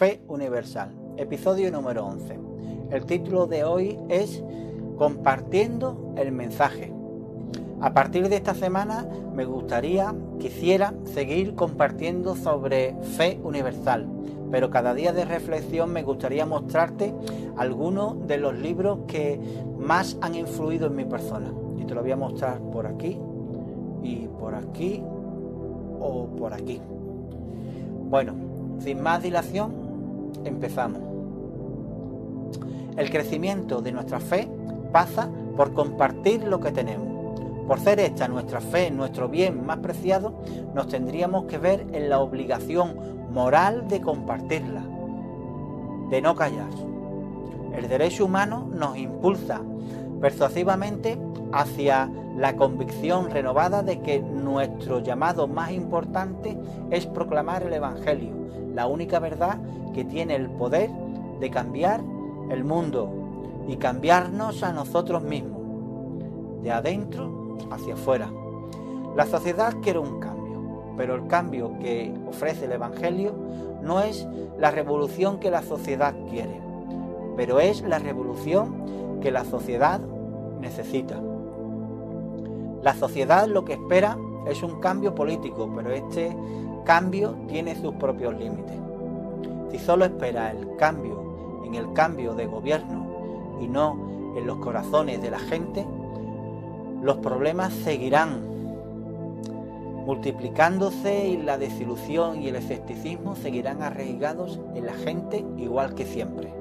Fe 0.00 0.22
Universal, 0.28 0.88
episodio 1.18 1.70
número 1.70 2.06
11. 2.06 2.38
El 2.90 3.04
título 3.04 3.46
de 3.46 3.64
hoy 3.64 3.98
es 4.08 4.42
Compartiendo 4.96 6.14
el 6.16 6.32
mensaje. 6.32 6.90
A 7.82 7.92
partir 7.92 8.30
de 8.30 8.36
esta 8.36 8.54
semana 8.54 9.06
me 9.34 9.44
gustaría, 9.44 10.14
quisiera 10.38 10.94
seguir 11.04 11.54
compartiendo 11.54 12.34
sobre 12.34 12.94
fe 13.18 13.40
universal, 13.44 14.08
pero 14.50 14.70
cada 14.70 14.94
día 14.94 15.12
de 15.12 15.26
reflexión 15.26 15.92
me 15.92 16.02
gustaría 16.02 16.46
mostrarte 16.46 17.14
algunos 17.58 18.26
de 18.26 18.38
los 18.38 18.54
libros 18.56 19.00
que 19.06 19.38
más 19.78 20.16
han 20.22 20.34
influido 20.34 20.86
en 20.86 20.96
mi 20.96 21.04
persona. 21.04 21.52
Y 21.78 21.84
te 21.84 21.94
lo 21.94 22.00
voy 22.00 22.12
a 22.12 22.16
mostrar 22.16 22.58
por 22.72 22.86
aquí 22.86 23.20
y 24.02 24.28
por 24.38 24.54
aquí 24.54 25.02
o 26.00 26.26
por 26.38 26.54
aquí. 26.54 26.80
Bueno, 28.08 28.32
sin 28.78 29.02
más 29.02 29.22
dilación, 29.22 29.89
empezamos. 30.44 31.00
El 32.96 33.10
crecimiento 33.10 33.80
de 33.80 33.92
nuestra 33.92 34.20
fe 34.20 34.48
pasa 34.92 35.30
por 35.56 35.72
compartir 35.72 36.44
lo 36.44 36.60
que 36.60 36.72
tenemos. 36.72 37.08
Por 37.66 37.78
ser 37.78 38.00
esta 38.00 38.26
nuestra 38.26 38.60
fe, 38.60 38.90
nuestro 38.90 39.28
bien 39.28 39.64
más 39.64 39.78
preciado, 39.78 40.34
nos 40.74 40.88
tendríamos 40.88 41.44
que 41.44 41.58
ver 41.58 41.86
en 41.92 42.08
la 42.08 42.18
obligación 42.18 42.96
moral 43.32 43.86
de 43.86 44.00
compartirla, 44.00 44.82
de 46.10 46.20
no 46.20 46.34
callar. 46.34 46.70
El 47.76 47.88
derecho 47.88 48.24
humano 48.24 48.68
nos 48.72 48.96
impulsa 48.96 49.60
persuasivamente 50.20 51.16
hacia 51.52 52.10
la 52.36 52.56
convicción 52.56 53.30
renovada 53.30 53.82
de 53.82 54.00
que 54.00 54.20
nuestro 54.20 55.00
llamado 55.00 55.46
más 55.46 55.70
importante 55.72 56.56
es 56.90 57.06
proclamar 57.06 57.62
el 57.62 57.72
Evangelio, 57.72 58.30
la 58.74 58.86
única 58.86 59.18
verdad 59.18 59.58
que 59.94 60.04
tiene 60.04 60.36
el 60.36 60.48
poder 60.50 60.90
de 61.40 61.50
cambiar 61.50 62.00
el 62.50 62.64
mundo 62.64 63.08
y 63.68 63.76
cambiarnos 63.76 64.62
a 64.62 64.72
nosotros 64.72 65.22
mismos, 65.22 65.60
de 66.62 66.70
adentro 66.70 67.56
hacia 67.70 67.94
afuera. 67.94 68.30
La 69.16 69.26
sociedad 69.26 69.74
quiere 69.82 69.98
un 69.98 70.20
cambio, 70.20 70.92
pero 70.96 71.14
el 71.14 71.26
cambio 71.26 71.78
que 71.78 72.12
ofrece 72.28 72.66
el 72.66 72.72
Evangelio 72.72 73.34
no 73.82 74.00
es 74.00 74.26
la 74.58 74.70
revolución 74.70 75.38
que 75.38 75.50
la 75.50 75.62
sociedad 75.62 76.14
quiere, 76.28 76.60
pero 77.36 77.60
es 77.60 77.82
la 77.82 77.98
revolución 77.98 79.18
que 79.20 79.30
la 79.30 79.44
sociedad 79.44 80.00
necesita. 80.60 81.20
La 82.82 82.94
sociedad 82.94 83.46
lo 83.46 83.64
que 83.64 83.74
espera 83.74 84.16
es 84.46 84.62
un 84.62 84.80
cambio 84.80 85.14
político, 85.14 85.70
pero 85.74 85.90
este 85.90 86.34
cambio 86.84 87.36
tiene 87.48 87.74
sus 87.74 87.94
propios 87.94 88.38
límites. 88.38 88.76
Si 89.70 89.78
solo 89.78 90.04
espera 90.04 90.50
el 90.50 90.76
cambio 90.76 91.62
en 91.64 91.74
el 91.74 91.92
cambio 91.92 92.34
de 92.34 92.46
gobierno 92.46 93.58
y 93.60 93.68
no 93.68 94.34
en 94.36 94.46
los 94.46 94.58
corazones 94.58 95.22
de 95.22 95.30
la 95.30 95.38
gente, 95.38 95.86
los 97.02 97.18
problemas 97.18 97.72
seguirán 97.72 98.50
multiplicándose 100.04 101.28
y 101.28 101.36
la 101.36 101.58
desilusión 101.58 102.42
y 102.42 102.48
el 102.48 102.56
escepticismo 102.56 103.36
seguirán 103.36 103.82
arraigados 103.82 104.58
en 104.74 104.86
la 104.86 104.94
gente 104.94 105.44
igual 105.56 105.94
que 105.94 106.04
siempre. 106.04 106.52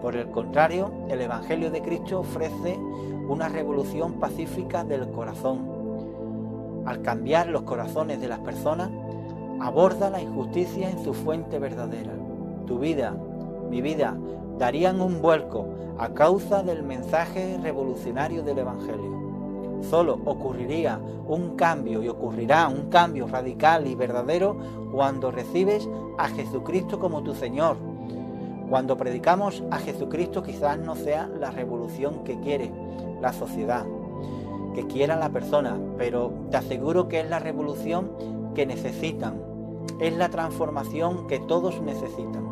Por 0.00 0.16
el 0.16 0.30
contrario, 0.30 0.92
el 1.08 1.20
Evangelio 1.20 1.70
de 1.70 1.82
Cristo 1.82 2.20
ofrece 2.20 2.78
una 3.28 3.48
revolución 3.48 4.14
pacífica 4.14 4.84
del 4.84 5.08
corazón. 5.10 5.70
Al 6.86 7.02
cambiar 7.02 7.48
los 7.48 7.62
corazones 7.62 8.20
de 8.20 8.28
las 8.28 8.40
personas, 8.40 8.90
aborda 9.62 10.10
la 10.10 10.20
injusticia 10.20 10.90
en 10.90 11.02
su 11.04 11.14
fuente 11.14 11.60
verdadera. 11.60 12.12
Tu 12.66 12.80
vida, 12.80 13.16
mi 13.70 13.80
vida, 13.80 14.16
darían 14.58 15.00
un 15.00 15.22
vuelco 15.22 15.68
a 15.98 16.08
causa 16.08 16.64
del 16.64 16.82
mensaje 16.82 17.58
revolucionario 17.62 18.42
del 18.42 18.58
Evangelio. 18.58 19.22
Solo 19.88 20.20
ocurriría 20.24 21.00
un 21.28 21.54
cambio 21.54 22.02
y 22.02 22.08
ocurrirá 22.08 22.66
un 22.66 22.88
cambio 22.88 23.28
radical 23.28 23.86
y 23.86 23.94
verdadero 23.94 24.56
cuando 24.90 25.30
recibes 25.30 25.88
a 26.18 26.28
Jesucristo 26.28 26.98
como 26.98 27.22
tu 27.22 27.32
Señor. 27.34 27.76
Cuando 28.68 28.96
predicamos 28.96 29.62
a 29.70 29.78
Jesucristo 29.78 30.42
quizás 30.42 30.78
no 30.78 30.96
sea 30.96 31.28
la 31.38 31.52
revolución 31.52 32.24
que 32.24 32.40
quiere 32.40 32.72
la 33.20 33.32
sociedad, 33.32 33.86
que 34.74 34.88
quiera 34.88 35.14
la 35.14 35.30
persona, 35.30 35.78
pero 35.98 36.32
te 36.50 36.56
aseguro 36.56 37.06
que 37.06 37.20
es 37.20 37.30
la 37.30 37.38
revolución 37.38 38.10
que 38.54 38.66
necesitan 38.66 39.51
es 39.98 40.16
la 40.16 40.28
transformación 40.28 41.26
que 41.26 41.38
todos 41.38 41.80
necesitan. 41.80 42.42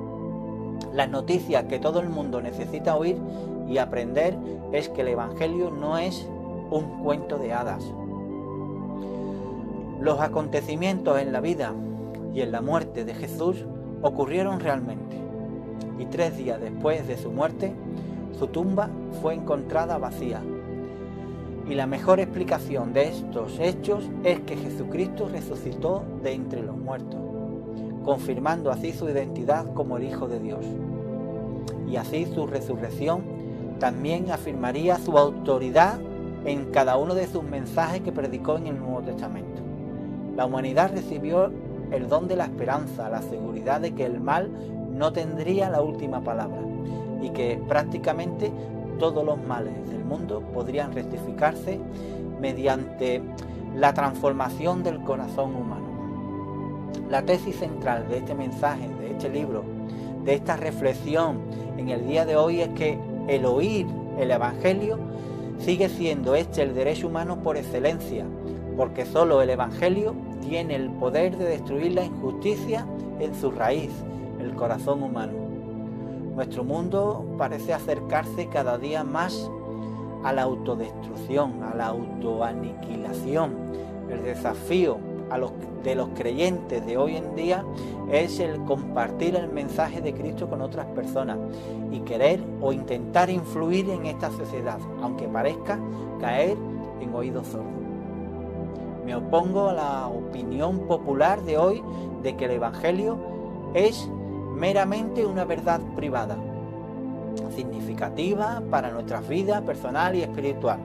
La 0.92 1.06
noticia 1.06 1.68
que 1.68 1.78
todo 1.78 2.00
el 2.00 2.08
mundo 2.08 2.40
necesita 2.40 2.96
oír 2.96 3.16
y 3.68 3.78
aprender 3.78 4.36
es 4.72 4.88
que 4.88 5.02
el 5.02 5.08
Evangelio 5.08 5.70
no 5.70 5.98
es 5.98 6.28
un 6.70 7.02
cuento 7.02 7.38
de 7.38 7.52
hadas. 7.52 7.84
Los 10.00 10.20
acontecimientos 10.20 11.20
en 11.20 11.32
la 11.32 11.40
vida 11.40 11.74
y 12.32 12.40
en 12.40 12.52
la 12.52 12.60
muerte 12.60 13.04
de 13.04 13.14
Jesús 13.14 13.64
ocurrieron 14.02 14.60
realmente. 14.60 15.16
Y 15.98 16.06
tres 16.06 16.36
días 16.36 16.60
después 16.60 17.06
de 17.06 17.18
su 17.18 17.30
muerte, 17.30 17.72
su 18.38 18.46
tumba 18.46 18.88
fue 19.20 19.34
encontrada 19.34 19.98
vacía. 19.98 20.40
Y 21.68 21.74
la 21.74 21.86
mejor 21.86 22.20
explicación 22.20 22.92
de 22.92 23.08
estos 23.08 23.58
hechos 23.60 24.10
es 24.24 24.40
que 24.40 24.56
Jesucristo 24.56 25.28
resucitó 25.28 26.04
de 26.22 26.32
entre 26.32 26.62
los 26.62 26.76
muertos 26.76 27.30
confirmando 28.04 28.70
así 28.70 28.92
su 28.92 29.08
identidad 29.08 29.72
como 29.74 29.96
el 29.96 30.04
Hijo 30.04 30.28
de 30.28 30.40
Dios. 30.40 30.64
Y 31.88 31.96
así 31.96 32.26
su 32.26 32.46
resurrección 32.46 33.22
también 33.78 34.30
afirmaría 34.30 34.98
su 34.98 35.16
autoridad 35.18 36.00
en 36.44 36.66
cada 36.66 36.96
uno 36.96 37.14
de 37.14 37.26
sus 37.26 37.42
mensajes 37.42 38.00
que 38.00 38.12
predicó 38.12 38.56
en 38.56 38.66
el 38.66 38.78
Nuevo 38.78 39.02
Testamento. 39.02 39.62
La 40.36 40.46
humanidad 40.46 40.92
recibió 40.92 41.52
el 41.90 42.08
don 42.08 42.28
de 42.28 42.36
la 42.36 42.44
esperanza, 42.44 43.08
la 43.08 43.22
seguridad 43.22 43.80
de 43.80 43.94
que 43.94 44.06
el 44.06 44.20
mal 44.20 44.50
no 44.92 45.12
tendría 45.12 45.68
la 45.70 45.82
última 45.82 46.22
palabra 46.22 46.62
y 47.20 47.30
que 47.30 47.60
prácticamente 47.68 48.50
todos 49.00 49.24
los 49.24 49.42
males 49.42 49.74
del 49.90 50.04
mundo 50.04 50.42
podrían 50.52 50.92
rectificarse 50.92 51.80
mediante 52.38 53.22
la 53.74 53.94
transformación 53.94 54.82
del 54.82 55.02
corazón 55.02 55.56
humano. 55.56 56.90
La 57.08 57.22
tesis 57.22 57.56
central 57.56 58.08
de 58.08 58.18
este 58.18 58.34
mensaje, 58.34 58.88
de 59.00 59.12
este 59.12 59.30
libro, 59.30 59.64
de 60.24 60.34
esta 60.34 60.56
reflexión 60.56 61.40
en 61.78 61.88
el 61.88 62.06
día 62.06 62.26
de 62.26 62.36
hoy 62.36 62.60
es 62.60 62.68
que 62.70 62.98
el 63.26 63.46
oír 63.46 63.86
el 64.18 64.30
Evangelio 64.30 64.98
sigue 65.58 65.88
siendo 65.88 66.34
este 66.34 66.62
el 66.62 66.74
derecho 66.74 67.08
humano 67.08 67.42
por 67.42 67.56
excelencia, 67.56 68.26
porque 68.76 69.06
solo 69.06 69.40
el 69.40 69.48
Evangelio 69.48 70.14
tiene 70.42 70.76
el 70.76 70.90
poder 70.90 71.38
de 71.38 71.46
destruir 71.46 71.92
la 71.92 72.04
injusticia 72.04 72.86
en 73.18 73.34
su 73.34 73.50
raíz, 73.50 73.90
el 74.38 74.54
corazón 74.54 75.02
humano. 75.02 75.49
Nuestro 76.34 76.64
mundo 76.64 77.24
parece 77.36 77.74
acercarse 77.74 78.48
cada 78.48 78.78
día 78.78 79.04
más 79.04 79.50
a 80.24 80.32
la 80.32 80.42
autodestrucción, 80.42 81.62
a 81.62 81.74
la 81.74 81.86
autoaniquilación. 81.86 83.54
El 84.10 84.22
desafío 84.22 84.98
de 85.84 85.94
los 85.94 86.08
creyentes 86.10 86.84
de 86.84 86.96
hoy 86.96 87.16
en 87.16 87.34
día 87.36 87.64
es 88.10 88.40
el 88.40 88.64
compartir 88.64 89.36
el 89.36 89.48
mensaje 89.48 90.00
de 90.00 90.12
Cristo 90.12 90.48
con 90.48 90.60
otras 90.60 90.86
personas 90.86 91.38
y 91.90 92.00
querer 92.00 92.42
o 92.60 92.72
intentar 92.72 93.30
influir 93.30 93.88
en 93.90 94.06
esta 94.06 94.30
sociedad, 94.32 94.78
aunque 95.02 95.28
parezca 95.28 95.78
caer 96.20 96.56
en 97.00 97.14
oídos 97.14 97.46
sordos. 97.46 97.70
Me 99.04 99.14
opongo 99.14 99.68
a 99.68 99.72
la 99.72 100.08
opinión 100.08 100.80
popular 100.80 101.42
de 101.42 101.56
hoy 101.56 101.82
de 102.22 102.36
que 102.36 102.44
el 102.46 102.52
Evangelio 102.52 103.16
es 103.74 104.08
meramente 104.60 105.24
una 105.24 105.46
verdad 105.46 105.80
privada, 105.96 106.36
significativa 107.56 108.62
para 108.70 108.90
nuestras 108.90 109.26
vidas 109.26 109.62
personal 109.62 110.14
y 110.14 110.22
espiritual. 110.22 110.78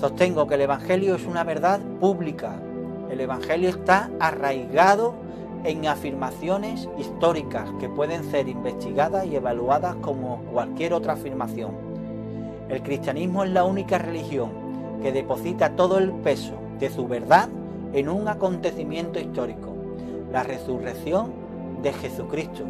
Sostengo 0.00 0.48
que 0.48 0.56
el 0.56 0.62
Evangelio 0.62 1.14
es 1.14 1.24
una 1.24 1.44
verdad 1.44 1.78
pública, 2.00 2.56
el 3.10 3.20
Evangelio 3.20 3.68
está 3.68 4.10
arraigado 4.18 5.14
en 5.62 5.86
afirmaciones 5.86 6.88
históricas 6.98 7.70
que 7.78 7.88
pueden 7.88 8.24
ser 8.24 8.48
investigadas 8.48 9.24
y 9.26 9.36
evaluadas 9.36 9.94
como 9.96 10.42
cualquier 10.52 10.94
otra 10.94 11.12
afirmación. 11.12 11.70
El 12.68 12.82
cristianismo 12.82 13.44
es 13.44 13.50
la 13.50 13.62
única 13.62 13.98
religión 13.98 14.50
que 15.00 15.12
deposita 15.12 15.76
todo 15.76 15.98
el 15.98 16.10
peso 16.10 16.54
de 16.80 16.90
su 16.90 17.06
verdad 17.06 17.48
en 17.92 18.08
un 18.08 18.26
acontecimiento 18.26 19.20
histórico, 19.20 19.72
la 20.32 20.42
resurrección 20.42 21.45
de 21.82 21.92
Jesucristo. 21.92 22.64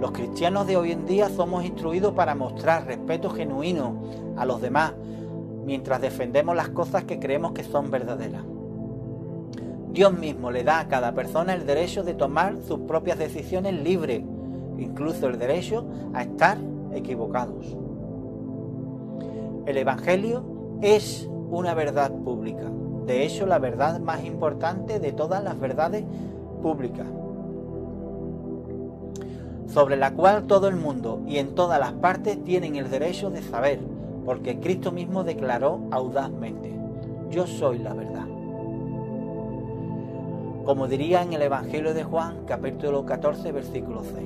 Los 0.00 0.12
cristianos 0.12 0.66
de 0.66 0.76
hoy 0.76 0.92
en 0.92 1.06
día 1.06 1.28
somos 1.28 1.64
instruidos 1.64 2.12
para 2.12 2.34
mostrar 2.34 2.86
respeto 2.86 3.30
genuino 3.30 4.02
a 4.36 4.44
los 4.44 4.60
demás 4.60 4.94
mientras 5.64 6.00
defendemos 6.00 6.56
las 6.56 6.70
cosas 6.70 7.04
que 7.04 7.18
creemos 7.18 7.52
que 7.52 7.64
son 7.64 7.90
verdaderas. 7.90 8.42
Dios 9.92 10.12
mismo 10.12 10.50
le 10.50 10.64
da 10.64 10.80
a 10.80 10.88
cada 10.88 11.12
persona 11.12 11.54
el 11.54 11.66
derecho 11.66 12.02
de 12.02 12.14
tomar 12.14 12.56
sus 12.66 12.80
propias 12.80 13.18
decisiones 13.18 13.74
libres, 13.74 14.22
incluso 14.78 15.28
el 15.28 15.38
derecho 15.38 15.86
a 16.14 16.22
estar 16.22 16.58
equivocados. 16.94 17.76
El 19.66 19.76
Evangelio 19.76 20.44
es 20.80 21.28
una 21.50 21.74
verdad 21.74 22.10
pública, 22.10 22.64
de 23.06 23.24
hecho 23.24 23.46
la 23.46 23.58
verdad 23.58 24.00
más 24.00 24.24
importante 24.24 24.98
de 24.98 25.12
todas 25.12 25.44
las 25.44 25.60
verdades 25.60 26.04
públicas, 26.62 27.06
sobre 29.66 29.96
la 29.96 30.12
cual 30.12 30.46
todo 30.46 30.68
el 30.68 30.76
mundo 30.76 31.22
y 31.26 31.38
en 31.38 31.54
todas 31.54 31.80
las 31.80 31.92
partes 31.92 32.42
tienen 32.44 32.76
el 32.76 32.90
derecho 32.90 33.30
de 33.30 33.42
saber, 33.42 33.80
porque 34.24 34.60
Cristo 34.60 34.92
mismo 34.92 35.24
declaró 35.24 35.80
audazmente, 35.90 36.72
yo 37.30 37.46
soy 37.46 37.78
la 37.78 37.94
verdad. 37.94 38.26
Como 40.64 40.86
diría 40.86 41.22
en 41.22 41.32
el 41.32 41.42
Evangelio 41.42 41.92
de 41.92 42.04
Juan, 42.04 42.44
capítulo 42.46 43.04
14, 43.04 43.50
versículo 43.50 44.04
6. 44.04 44.16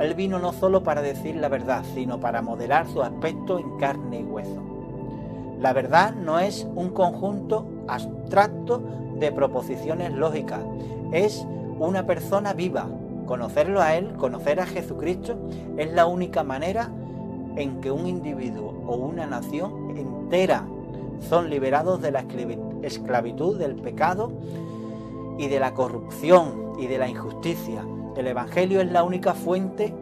Él 0.00 0.14
vino 0.14 0.38
no 0.38 0.52
solo 0.52 0.82
para 0.82 1.02
decir 1.02 1.36
la 1.36 1.48
verdad, 1.48 1.84
sino 1.94 2.20
para 2.20 2.40
modelar 2.40 2.86
su 2.88 3.02
aspecto 3.02 3.58
en 3.58 3.76
carne 3.76 4.20
y 4.20 4.24
hueso. 4.24 4.62
La 5.60 5.72
verdad 5.72 6.14
no 6.14 6.38
es 6.38 6.66
un 6.74 6.90
conjunto 6.90 7.66
abstracto 7.86 8.82
de 9.18 9.30
proposiciones 9.30 10.12
lógicas, 10.12 10.60
es 11.12 11.46
una 11.78 12.06
persona 12.06 12.52
viva. 12.52 12.88
Conocerlo 13.26 13.80
a 13.80 13.94
Él, 13.96 14.14
conocer 14.16 14.60
a 14.60 14.66
Jesucristo, 14.66 15.36
es 15.76 15.92
la 15.92 16.06
única 16.06 16.42
manera 16.44 16.90
en 17.56 17.80
que 17.80 17.90
un 17.90 18.06
individuo 18.06 18.74
o 18.86 18.96
una 18.96 19.26
nación 19.26 19.96
entera 19.96 20.66
son 21.20 21.48
liberados 21.48 22.02
de 22.02 22.10
la 22.10 22.24
esclavitud 22.82 23.58
del 23.58 23.76
pecado 23.76 24.32
y 25.38 25.48
de 25.48 25.60
la 25.60 25.74
corrupción 25.74 26.74
y 26.78 26.86
de 26.86 26.98
la 26.98 27.08
injusticia. 27.08 27.84
El 28.16 28.26
Evangelio 28.26 28.80
es 28.80 28.90
la 28.90 29.02
única 29.04 29.34
fuente 29.34 29.94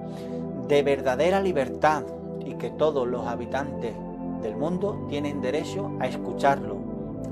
de 0.69 0.83
verdadera 0.83 1.41
libertad 1.41 2.05
y 2.45 2.55
que 2.55 2.71
todos 2.71 3.07
los 3.07 3.27
habitantes 3.27 3.95
del 4.43 4.57
mundo 4.57 5.07
tienen 5.09 5.41
derecho 5.41 5.91
a 6.01 6.09
escucharlo. 6.09 6.77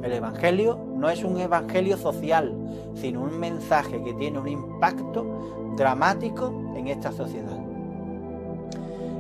El 0.03 0.13
Evangelio 0.13 0.79
no 1.01 1.09
es 1.09 1.25
un 1.25 1.41
Evangelio 1.41 1.97
social, 1.97 2.55
sino 2.95 3.23
un 3.23 3.41
mensaje 3.41 4.03
que 4.03 4.13
tiene 4.13 4.39
un 4.39 4.49
impacto 4.49 5.73
dramático 5.77 6.53
en 6.77 6.89
esta 6.89 7.11
sociedad. 7.11 7.59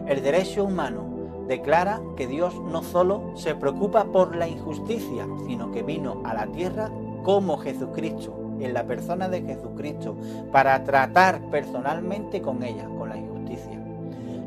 El 0.06 0.22
derecho 0.22 0.64
humano 0.64 1.44
declara 1.48 2.02
que 2.16 2.26
Dios 2.26 2.54
no 2.70 2.82
solo 2.82 3.32
se 3.34 3.54
preocupa 3.54 4.04
por 4.04 4.36
la 4.36 4.46
injusticia, 4.46 5.26
sino 5.46 5.72
que 5.72 5.82
vino 5.82 6.20
a 6.24 6.34
la 6.34 6.46
tierra 6.48 6.90
como 7.24 7.56
Jesucristo 7.56 8.36
en 8.60 8.74
la 8.74 8.84
persona 8.84 9.30
de 9.30 9.40
Jesucristo 9.40 10.16
para 10.52 10.84
tratar 10.84 11.40
personalmente 11.50 12.42
con 12.42 12.62
ella, 12.62 12.88
con 12.98 13.08
la 13.08 13.16
injusticia. 13.16 13.82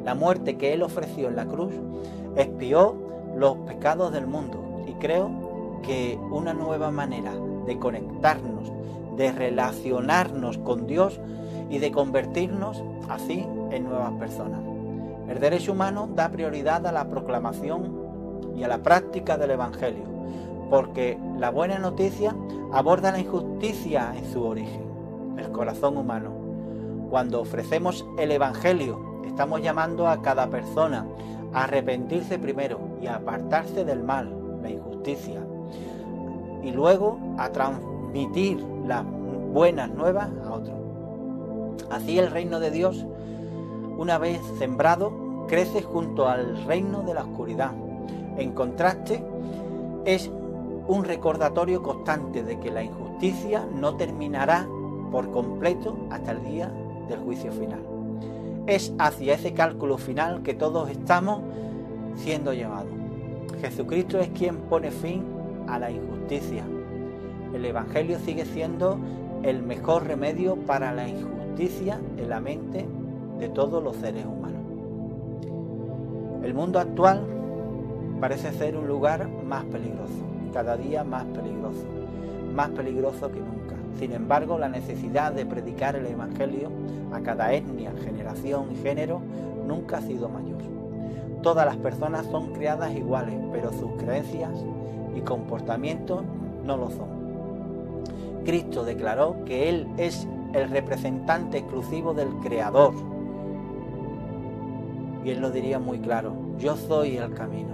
La 0.05 0.13
muerte 0.13 0.55
que 0.57 0.73
Él 0.73 0.83
ofreció 0.83 1.29
en 1.29 1.35
la 1.35 1.45
cruz 1.45 1.73
expió 2.35 2.95
los 3.35 3.57
pecados 3.59 4.11
del 4.13 4.27
mundo 4.27 4.83
y 4.87 4.93
creo 4.93 5.42
que 5.83 6.19
una 6.31 6.53
nueva 6.53 6.91
manera 6.91 7.33
de 7.67 7.77
conectarnos, 7.77 8.71
de 9.15 9.31
relacionarnos 9.31 10.57
con 10.57 10.87
Dios 10.87 11.19
y 11.69 11.77
de 11.77 11.91
convertirnos 11.91 12.83
así 13.09 13.45
en 13.71 13.83
nuevas 13.83 14.13
personas. 14.13 14.61
El 15.29 15.39
derecho 15.39 15.73
humano 15.73 16.09
da 16.15 16.29
prioridad 16.29 16.85
a 16.87 16.91
la 16.91 17.07
proclamación 17.09 18.01
y 18.55 18.63
a 18.63 18.67
la 18.67 18.81
práctica 18.81 19.37
del 19.37 19.51
Evangelio 19.51 20.13
porque 20.73 21.19
la 21.37 21.51
buena 21.51 21.77
noticia 21.77 22.35
aborda 22.71 23.11
la 23.11 23.19
injusticia 23.19 24.11
en 24.15 24.25
su 24.33 24.43
origen, 24.43 24.81
el 25.37 25.51
corazón 25.51 25.97
humano. 25.97 26.31
Cuando 27.11 27.41
ofrecemos 27.41 28.03
el 28.17 28.31
Evangelio, 28.31 29.21
estamos 29.23 29.61
llamando 29.61 30.07
a 30.07 30.23
cada 30.23 30.49
persona 30.49 31.05
a 31.53 31.65
arrepentirse 31.65 32.39
primero 32.39 32.79
y 32.99 33.05
a 33.05 33.17
apartarse 33.17 33.85
del 33.85 34.03
mal, 34.03 34.35
la 34.63 34.71
injusticia, 34.71 35.45
y 36.63 36.71
luego 36.71 37.19
a 37.37 37.49
transmitir 37.49 38.63
las 38.85 39.03
buenas 39.51 39.89
nuevas 39.91 40.29
a 40.45 40.53
otros. 40.53 40.77
Así 41.89 42.17
el 42.17 42.31
reino 42.31 42.59
de 42.59 42.71
Dios, 42.71 43.05
una 43.97 44.17
vez 44.17 44.39
sembrado, 44.57 45.45
crece 45.47 45.81
junto 45.81 46.27
al 46.27 46.63
reino 46.65 47.03
de 47.03 47.13
la 47.13 47.23
oscuridad. 47.23 47.71
En 48.37 48.53
contraste, 48.53 49.23
es 50.05 50.31
un 50.87 51.03
recordatorio 51.03 51.81
constante 51.81 52.43
de 52.43 52.59
que 52.59 52.71
la 52.71 52.83
injusticia 52.83 53.67
no 53.73 53.95
terminará 53.95 54.67
por 55.11 55.31
completo 55.31 55.97
hasta 56.09 56.31
el 56.31 56.43
día 56.43 56.73
del 57.07 57.19
juicio 57.19 57.51
final. 57.51 57.81
Es 58.65 58.93
hacia 58.97 59.35
ese 59.35 59.53
cálculo 59.53 59.97
final 59.97 60.41
que 60.41 60.53
todos 60.53 60.89
estamos 60.89 61.41
siendo 62.15 62.53
llevados. 62.53 62.91
Jesucristo 63.61 64.19
es 64.19 64.29
quien 64.29 64.57
pone 64.57 64.91
fin 64.91 65.32
a 65.67 65.79
la 65.79 65.91
injusticia. 65.91 66.63
El 67.53 67.65
Evangelio 67.65 68.19
sigue 68.19 68.45
siendo 68.45 68.97
el 69.43 69.61
mejor 69.61 70.07
remedio 70.07 70.55
para 70.55 70.93
la 70.93 71.07
injusticia 71.07 71.99
en 72.17 72.29
la 72.29 72.39
mente 72.39 72.85
de 73.39 73.49
todos 73.49 73.83
los 73.83 73.95
seres 73.97 74.25
humanos. 74.25 74.61
El 76.43 76.53
mundo 76.53 76.79
actual 76.79 77.25
parece 78.19 78.51
ser 78.53 78.77
un 78.77 78.87
lugar 78.87 79.27
más 79.27 79.63
peligroso 79.65 80.33
cada 80.53 80.77
día 80.77 81.03
más 81.03 81.25
peligroso, 81.25 81.85
más 82.53 82.69
peligroso 82.69 83.31
que 83.31 83.39
nunca. 83.39 83.75
Sin 83.99 84.13
embargo, 84.13 84.57
la 84.57 84.69
necesidad 84.69 85.33
de 85.33 85.45
predicar 85.45 85.95
el 85.95 86.05
Evangelio 86.05 86.69
a 87.11 87.19
cada 87.21 87.53
etnia, 87.53 87.91
generación 88.03 88.71
y 88.71 88.75
género 88.75 89.21
nunca 89.67 89.97
ha 89.97 90.01
sido 90.01 90.29
mayor. 90.29 90.61
Todas 91.41 91.65
las 91.65 91.75
personas 91.77 92.25
son 92.27 92.53
creadas 92.53 92.95
iguales, 92.95 93.35
pero 93.51 93.73
sus 93.73 93.91
creencias 93.93 94.51
y 95.15 95.21
comportamientos 95.21 96.23
no 96.65 96.77
lo 96.77 96.89
son. 96.89 97.23
Cristo 98.45 98.83
declaró 98.83 99.37
que 99.45 99.69
Él 99.69 99.87
es 99.97 100.27
el 100.53 100.69
representante 100.69 101.59
exclusivo 101.59 102.13
del 102.13 102.29
Creador. 102.43 102.93
Y 105.23 105.29
Él 105.29 105.39
lo 105.39 105.51
diría 105.51 105.79
muy 105.79 105.99
claro, 105.99 106.33
yo 106.57 106.75
soy 106.75 107.17
el 107.17 107.33
camino. 107.33 107.73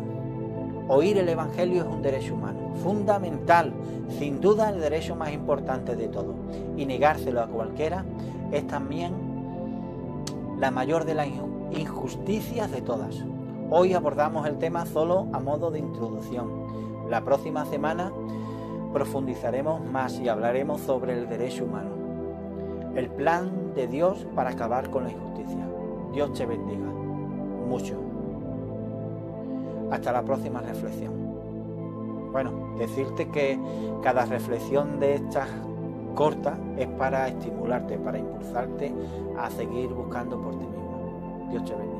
Oír 0.88 1.18
el 1.18 1.30
Evangelio 1.30 1.84
es 1.84 1.88
un 1.88 2.02
derecho 2.02 2.34
humano 2.34 2.74
fundamental, 2.84 3.74
sin 4.18 4.42
duda 4.42 4.70
el 4.70 4.80
derecho 4.80 5.16
más 5.16 5.32
importante 5.32 5.96
de 5.96 6.08
todo. 6.08 6.34
Y 6.78 6.86
negárselo 6.86 7.42
a 7.42 7.48
cualquiera 7.48 8.06
es 8.52 8.66
también 8.68 9.14
la 10.60 10.72
mayor 10.72 11.06
de 11.06 11.14
las 11.14 11.28
injusticias 11.72 12.72
de 12.72 12.82
todas. 12.82 13.24
Hoy 13.70 13.94
abordamos 13.94 14.48
el 14.48 14.58
tema 14.58 14.86
solo 14.86 15.28
a 15.32 15.40
modo 15.40 15.70
de 15.70 15.80
introducción. 15.80 16.50
La 17.10 17.22
próxima 17.22 17.66
semana 17.66 18.12
profundizaremos 18.94 19.84
más 19.84 20.20
y 20.20 20.30
hablaremos 20.30 20.82
sobre 20.82 21.14
el 21.14 21.28
derecho 21.28 21.66
humano. 21.66 21.90
El 22.96 23.10
plan 23.10 23.74
de 23.74 23.88
Dios 23.88 24.28
para 24.36 24.52
acabar 24.52 24.92
con 24.92 25.06
la 25.06 25.12
injusticia. 25.12 25.68
Dios 26.14 26.34
te 26.34 26.46
bendiga 26.46 26.86
mucho. 27.68 27.96
Hasta 29.92 30.12
la 30.12 30.22
próxima 30.22 30.62
reflexión. 30.62 31.14
Bueno, 32.32 32.76
decirte 32.78 33.30
que 33.30 33.60
cada 34.04 34.26
reflexión 34.26 35.00
de 35.00 35.16
estas 35.16 35.48
cortas 36.14 36.60
es 36.78 36.88
para 36.90 37.28
estimularte, 37.28 37.98
para 37.98 38.20
impulsarte 38.20 38.94
a 39.36 39.50
seguir 39.50 39.90
buscando 39.90 40.40
por 40.40 40.52
ti 40.60 40.66
mismo. 40.66 41.48
Dios 41.50 41.66
te 41.66 41.74
bendiga. 41.74 41.99